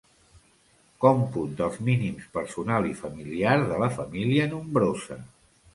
[1.05, 5.23] Còmput dels mínims personal i familiar de la família nombrosa.